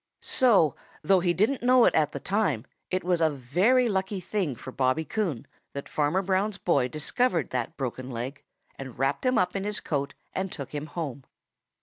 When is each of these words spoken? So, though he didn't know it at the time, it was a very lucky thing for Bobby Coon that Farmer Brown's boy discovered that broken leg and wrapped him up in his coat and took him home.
So, 0.23 0.75
though 1.03 1.19
he 1.19 1.31
didn't 1.31 1.61
know 1.61 1.85
it 1.85 1.93
at 1.93 2.11
the 2.11 2.19
time, 2.19 2.65
it 2.89 3.03
was 3.03 3.21
a 3.21 3.29
very 3.29 3.87
lucky 3.87 4.19
thing 4.19 4.55
for 4.55 4.71
Bobby 4.71 5.05
Coon 5.05 5.45
that 5.73 5.87
Farmer 5.87 6.23
Brown's 6.23 6.57
boy 6.57 6.87
discovered 6.87 7.51
that 7.51 7.77
broken 7.77 8.09
leg 8.09 8.41
and 8.79 8.97
wrapped 8.97 9.27
him 9.27 9.37
up 9.37 9.55
in 9.55 9.63
his 9.63 9.79
coat 9.79 10.15
and 10.33 10.51
took 10.51 10.73
him 10.73 10.87
home. 10.87 11.23